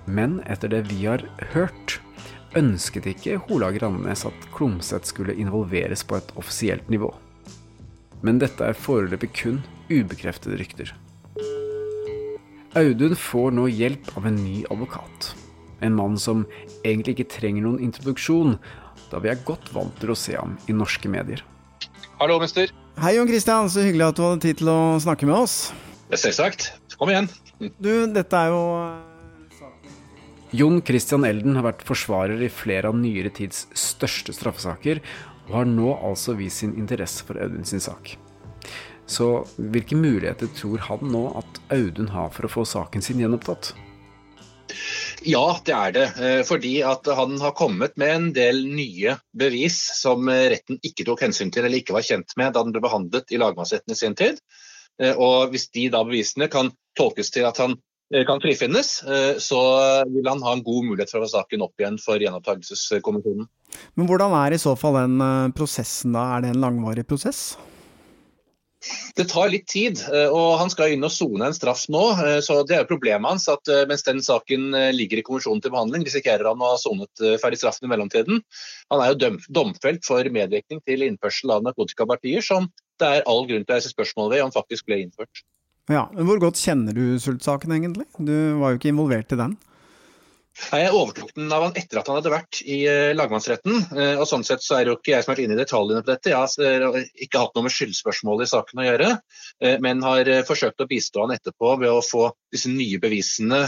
[0.06, 1.85] Men etter det vi har hørt,
[2.56, 7.10] ønsket ikke Hola Grannes at Klomsæt skulle involveres på et offisielt nivå.
[8.24, 10.94] Men dette er foreløpig kun ubekreftede rykter.
[12.76, 15.30] Audun får nå hjelp av en ny advokat.
[15.84, 16.44] En mann som
[16.82, 18.56] egentlig ikke trenger noen introduksjon,
[19.12, 21.44] da vi er godt vant til å se ham i norske medier.
[22.20, 22.72] Hallo, mister.
[23.00, 23.68] Hei, Jon Christian.
[23.68, 25.56] Så hyggelig at du hadde tid til å snakke med oss.
[26.12, 26.70] Selvsagt.
[26.96, 27.28] Kom igjen.
[27.60, 28.60] Du, dette er jo
[30.56, 35.02] Jon Christian Elden har vært forsvarer i flere av nyere tids største straffesaker,
[35.50, 38.14] og har nå altså vist sin interesse for Audun sin sak.
[39.10, 39.26] Så
[39.58, 43.74] hvilke muligheter tror han nå at Audun har for å få saken sin gjenopptatt?
[45.26, 46.06] Ja, det er det.
[46.22, 51.26] Eh, fordi at han har kommet med en del nye bevis som retten ikke tok
[51.26, 54.16] hensyn til eller ikke var kjent med da den ble behandlet i lagmannsretten i sin
[54.16, 54.40] tid.
[55.02, 57.76] Eh, og hvis de da bevisene kan tolkes til at han
[58.26, 58.90] kan frifinnes,
[59.42, 59.60] så
[60.12, 63.48] vil han ha en god mulighet for å få saken opp igjen for gjenopptakelseskommisjonen.
[63.98, 65.18] Men hvordan er i så fall den
[65.58, 66.28] prosessen da?
[66.36, 67.56] Er det en langvarig prosess?
[69.16, 72.02] Det tar litt tid, eh, og han skal inn og sone en straff nå.
[72.22, 75.62] Eh, så det er jo problemet hans at eh, mens den saken ligger i kommisjonen
[75.64, 78.42] til behandling, risikerer han å ha sonet ferdig straffen i mellomtiden.
[78.92, 83.64] Han er jo domfelt for medvirkning til innførsel av narkotikapartier, som det er all grunn
[83.66, 85.44] til å reise spørsmål ved om faktisk ble innført.
[85.92, 88.08] Ja, Hvor godt kjenner du Sult-saken egentlig?
[88.18, 89.54] Du var jo ikke involvert i den?
[90.56, 93.76] Nei, Jeg overtok den av han etter at han hadde vært i uh, lagmannsretten.
[93.92, 95.60] Uh, og sånn sett så er det jo ikke jeg som har vært inne i
[95.60, 96.32] detaljene på dette.
[96.32, 99.10] Jeg har uh, ikke hatt noe med skyldspørsmålet i saken å gjøre,
[99.84, 103.60] men har forsøkt å bistå han etterpå ved å få disse nye bevisene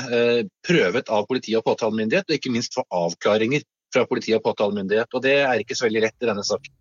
[0.67, 5.09] prøvet av politi og påtalemyndighet, og ikke minst få avklaringer fra politi og påtalemyndighet.
[5.15, 6.75] Og det er ikke så veldig lett i denne saken.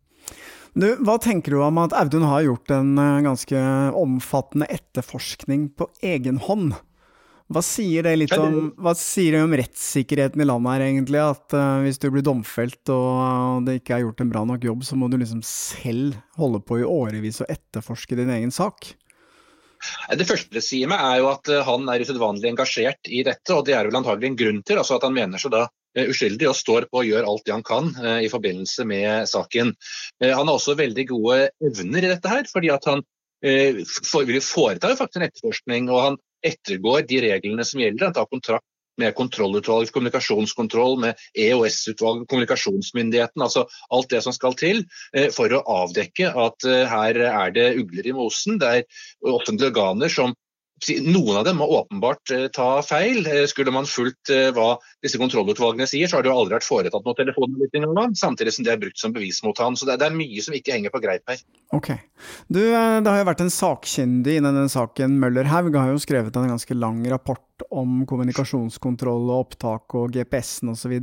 [0.77, 2.91] Du, hva tenker du om at Audun har gjort en
[3.25, 3.61] ganske
[3.97, 6.75] omfattende etterforskning på egen hånd?
[7.47, 11.21] Hva sier det litt om, sier det om rettssikkerheten i landet her, egentlig?
[11.23, 14.83] At uh, hvis du blir domfelt og det ikke er gjort en bra nok jobb,
[14.83, 18.91] så må du liksom selv holde på i årevis og etterforske din egen sak?
[20.19, 23.47] Det første det sier meg, er jo at uh, han er usedvanlig engasjert i dette,
[23.55, 24.81] og det er vel antagelig en grunn til.
[24.83, 27.65] altså At han mener seg da uskyldig og står på og gjør alt det han
[27.65, 29.71] kan i forbindelse med saken.
[30.21, 33.01] Han har også veldig gode evner i dette her, fordi at han
[34.05, 35.89] for, foretar faktisk en etterforskning.
[35.89, 38.09] og han ettergår de reglene som gjelder.
[38.09, 38.65] Han tar kontrakt
[38.97, 43.43] med kontrollutvalget, kommunikasjonskontroll, med EOS-utvalget, kommunikasjonsmyndigheten.
[43.45, 47.67] Altså alt det som skal til eh, for å avdekke at eh, her er det
[47.77, 48.57] ugler i mosen.
[48.61, 48.87] Det er
[49.33, 50.33] offentlige organer som
[51.01, 53.25] noen av dem må åpenbart eh, ta feil.
[53.25, 56.67] Eh, skulle man fulgt eh, hva disse kontrollutvalgene sier, så har det jo aldri vært
[56.67, 59.77] foretatt noe telefonavlytting noen gang, samtidig som det er brukt som bevis mot han.
[59.77, 61.41] Så det, er mye som ikke henger på greip her.
[61.75, 61.91] Ok.
[62.47, 65.17] Du, det har jo vært en sakkyndig innen denne saken.
[65.21, 70.75] Møller Haug har jo skrevet en ganske lang rapport om kommunikasjonskontroll og opptak og GPS-en
[70.75, 70.93] osv.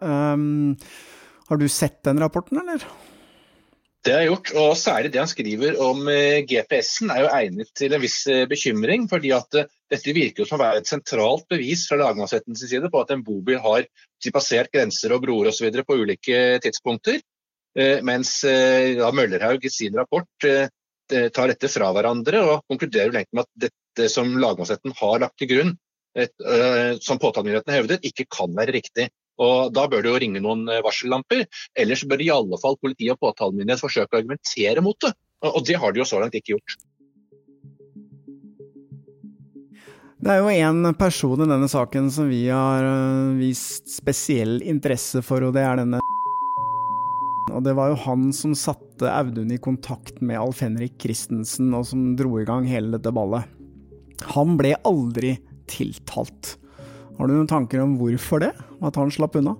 [0.00, 0.74] Um,
[1.48, 2.84] har du sett den rapporten, eller?
[4.06, 7.94] Det jeg gjort, og særlig det han skriver om eh, GPS-en er jo egnet til
[7.96, 9.08] en viss eh, bekymring.
[9.10, 13.02] fordi at eh, dette virker som å være et sentralt bevis fra lagmannsrettens side på
[13.02, 13.88] at en bobil har
[14.34, 15.80] passert grenser og broer osv.
[15.82, 17.20] på ulike tidspunkter.
[18.02, 24.08] Mens ja, Møllerhaug i sin rapport tar dette fra hverandre og konkluderer med at dette
[24.10, 25.70] som lagmannsretten har lagt til grunn,
[27.04, 29.06] som påtalemyndigheten hevdet, ikke kan være riktig.
[29.38, 31.46] Og Da bør det jo ringe noen eh, varsellamper.
[31.78, 35.14] Ellers bør i alle fall politi og påtalemyndighet forsøke å argumentere mot det.
[35.46, 36.78] Og det har de jo så langt ikke gjort.
[40.18, 45.22] Det er jo én person i denne saken som vi har eh, vist spesiell interesse
[45.22, 46.02] for, og det er denne
[47.54, 51.86] og det var jo han som satte Audun i kontakt med Alf Henrik Christensen, og
[51.86, 53.46] som dro i gang hele dette ballet.
[54.34, 55.36] Han ble aldri
[55.70, 56.56] tiltalt.
[57.18, 58.52] Har du noen tanker om hvorfor det?
[58.84, 59.56] At han slapp unna?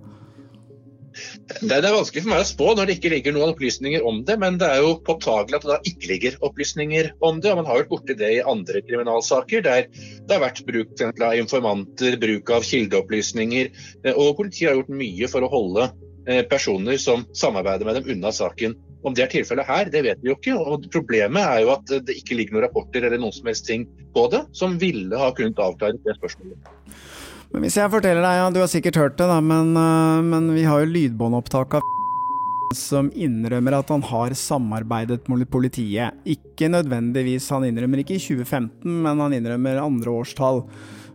[1.61, 4.37] Det er vanskelig for meg å spå når det ikke ligger noen opplysninger om det,
[4.39, 7.51] men det er jo påtagelig at det da ikke ligger opplysninger om det.
[7.51, 11.39] og Man har vært borti det i andre kriminalsaker der det har vært bruk av
[11.39, 13.73] informanter, bruk av kildeopplysninger.
[14.05, 15.89] Eh, og politiet har gjort mye for å holde
[16.29, 18.77] eh, personer som samarbeider med dem unna saken.
[19.07, 20.55] Om det er tilfellet her, det vet vi jo ikke.
[20.59, 23.87] og Problemet er jo at det ikke ligger noen rapporter eller noen som helst ting
[24.15, 26.75] på det som ville ha kunnet avklare det spørsmålet.
[27.55, 30.51] Men hvis jeg forteller deg, ja, du har sikkert hørt det, da, men, uh, men
[30.53, 31.87] vi har jo lydbåndopptak av
[32.77, 36.19] som innrømmer at han har samarbeidet med politiet.
[36.29, 40.67] Ikke nødvendigvis, han innrømmer ikke i 2015, men han innrømmer andre årstall.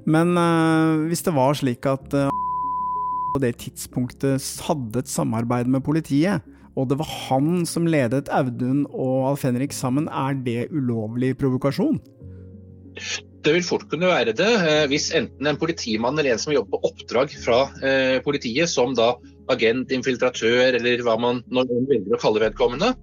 [0.09, 2.31] Men uh, hvis det var slik at uh,
[3.35, 6.41] på det tidspunktet hadde et samarbeid med politiet,
[6.73, 12.01] og det var han som ledet Audun og Alf Henrik sammen, er det ulovlig provokasjon?
[13.43, 16.77] Det vil fort kunne være det eh, hvis enten en politimann eller en som jobber
[16.77, 19.09] på oppdrag fra eh, politiet, som da
[19.51, 22.93] agent, infiltratør eller hva man velger å kalle vedkommende,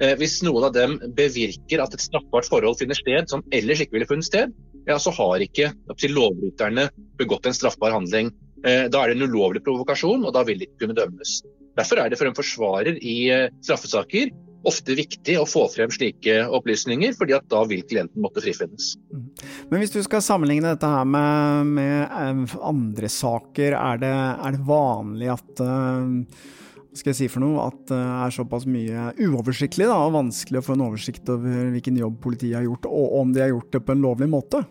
[0.00, 3.98] eh, hvis noen av dem bevirker at et straffbart forhold finner sted som ellers ikke
[3.98, 4.56] ville funnet sted,
[4.88, 5.74] ja, så har ikke
[6.08, 6.88] lovbryterne
[7.20, 8.32] begått en straffbar handling.
[8.64, 11.42] Da er det en ulovlig provokasjon, og da vil de ikke kunne dømmes.
[11.76, 13.16] Derfor er det for en forsvarer i
[13.60, 14.32] straffesaker
[14.68, 18.92] ofte viktig å få frem slike opplysninger, fordi at da vil klienten måtte frifinnes.
[19.12, 19.26] Mm.
[19.70, 24.56] Men hvis du skal sammenligne dette her med, med eh, andre saker, er det, er
[24.56, 26.50] det vanlig at uh,
[26.90, 30.66] skal jeg si for noe, at det er såpass mye uoversiktlig da, og vanskelig å
[30.66, 33.84] få en oversikt over hvilken jobb politiet har gjort, og om de har gjort det
[33.86, 34.64] på en lovlig måte?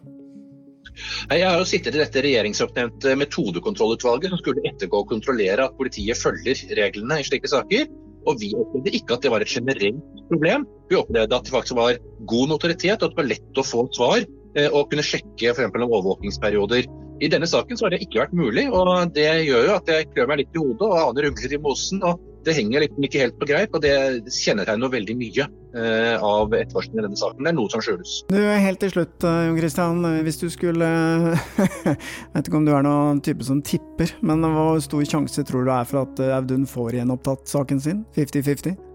[1.29, 6.19] Jeg har jo sittet i dette regjeringsoppnevnte metodekontrollutvalget som skulle ettergå og kontrollere at politiet
[6.19, 7.87] følger reglene i slike saker.
[8.27, 10.65] Og vi opplevde ikke at det var et generelt problem.
[10.89, 13.85] Vi opplevde at det faktisk var god notoritet, og at det var lett å få
[13.95, 15.69] svar eh, og kunne sjekke f.eks.
[15.69, 16.89] om overvåkingsperioder.
[17.19, 20.07] I denne saken så har det ikke vært mulig, og det gjør jo at jeg
[20.13, 22.03] klør meg litt i hodet og aner ugler i mosen.
[22.07, 23.93] og Det henger liksom ikke helt på greip, og det
[24.33, 27.45] kjennetegner veldig mye eh, av etterforskningen i denne saken.
[27.45, 28.15] Det er noe som skjules.
[28.31, 30.01] Du, Helt til slutt, eh, Jon Christian.
[30.25, 31.95] Hvis du skulle Jeg
[32.33, 35.73] vet ikke om du er noen type som tipper, men hvor stor sjanse tror du
[35.77, 38.05] er for at Audun får gjenopptatt saken sin?
[38.17, 38.88] 50-50?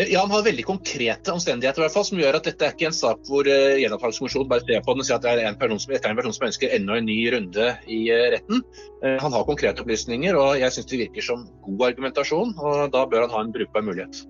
[0.00, 2.72] Eh, ja, Han har veldig konkrete omstendigheter i hvert fall, som gjør at dette er
[2.72, 5.50] ikke en sak hvor uh, gjenopptakelseskommisjonen bare ser på den og sier at det er
[5.50, 8.64] en person som, en person som ønsker enda en ny runde i uh, retten.
[9.04, 12.56] Uh, han har konkrete opplysninger, og jeg syns det virker som god argumentasjon.
[12.56, 14.22] og Da bør han ha en brukbar mulighet.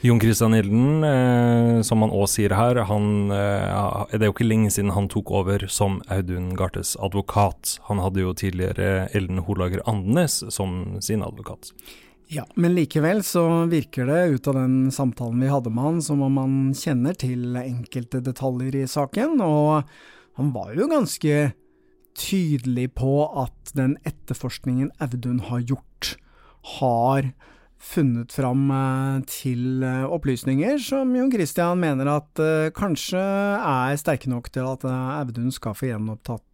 [0.00, 4.48] Jon Christian Gilden, eh, som han òg sier her, han, eh, det er jo ikke
[4.48, 7.76] lenge siden han tok over som Audun Gartes advokat.
[7.90, 11.74] Han hadde jo tidligere Ellen Holager Andenes som sin advokat.
[12.30, 16.20] Ja, men likevel så virker det ut av den samtalen vi hadde med han, som
[16.22, 19.88] om han kjenner til enkelte detaljer i saken, og
[20.38, 21.40] han var jo ganske
[22.14, 26.12] tydelig på at den etterforskningen Audun har gjort,
[26.78, 27.32] har
[27.80, 34.28] funnet fram eh, til eh, opplysninger som Jon Christian mener at uh, kanskje er sterke
[34.30, 36.46] nok til at Audun skal få gjenopptatt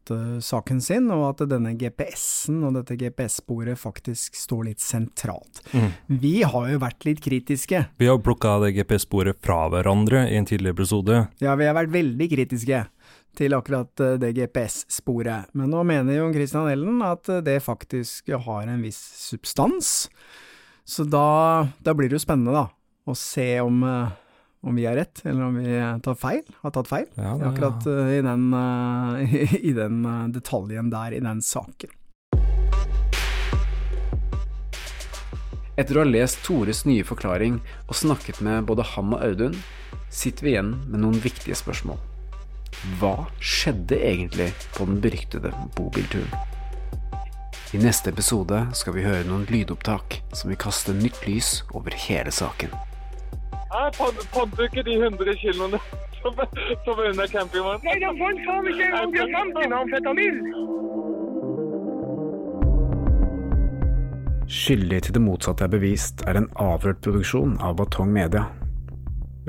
[0.46, 5.58] saken sin, og at denne GPS-en og dette GPS-sporet faktisk står litt sentralt.
[5.74, 5.88] Mm.
[6.22, 7.80] Vi har jo vært litt kritiske.
[7.98, 11.18] Vi har plukka det GPS-sporet fra hverandre i en tidligere episode.
[11.42, 12.84] Ja, vi har vært veldig kritiske
[13.34, 15.50] til akkurat det GPS-sporet.
[15.58, 20.04] Men nå mener Jon Christian Ellen at det faktisk har en viss substans.
[20.86, 22.68] Så da, da blir det jo spennende, da,
[23.10, 27.08] å se om, om vi har rett, eller om vi tar feil, har tatt feil.
[27.18, 28.04] Ja, det- Akkurat ja.
[28.14, 29.34] i den, uh,
[29.70, 29.98] i den
[30.34, 31.90] detaljen der, i den saken.
[35.76, 37.58] Etter å ha lest Tores nye forklaring
[37.90, 39.58] og snakket med både han og Audun,
[40.08, 41.98] sitter vi igjen med noen viktige spørsmål.
[43.00, 46.30] Hva skjedde egentlig på den beryktede bobilturen?
[47.76, 52.32] I neste episode skal vi høre noen lydopptak som vil kaste nytt lys over hele
[52.32, 52.70] saken.
[53.52, 55.80] Jeg fant ikke de 100 kiloene
[56.22, 56.40] som,
[56.86, 57.84] som var under campingvognen.
[57.84, 60.40] Nei, de fant faen ikke engang diamanten amfetamin!
[64.48, 68.46] Skyldig til det motsatte er bevist er en avhørt produksjon av Batong Media.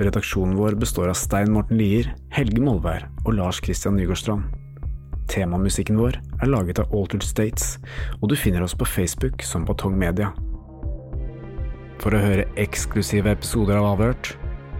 [0.03, 4.56] Redaksjonen vår består av Stein Morten Lier, Helge Molvær og Lars Christian Nygårdstrand.
[5.27, 7.75] Temamusikken vår er laget av Altered States,
[8.21, 10.31] og du finner oss på Facebook som Batong Media.
[12.01, 14.35] For å høre eksklusive episoder av Avhørt,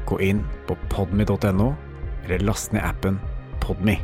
[0.08, 1.74] gå inn på podmy.no,
[2.26, 3.20] eller last ned appen
[3.64, 3.98] Podmy.